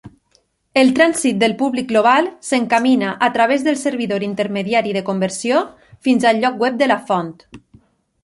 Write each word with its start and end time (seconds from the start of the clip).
El 0.83 0.87
trànsit 0.99 1.35
del 1.41 1.51
públic 1.59 1.87
global 1.91 2.29
s'encamina 2.47 3.11
a 3.27 3.29
través 3.35 3.65
del 3.67 3.77
servidor 3.83 4.25
intermediari 4.29 4.95
de 4.97 5.05
conversió 5.11 5.61
fins 6.07 6.27
al 6.31 6.43
lloc 6.45 6.57
web 6.65 6.81
de 6.83 6.89
la 6.93 6.97
font. 7.11 7.33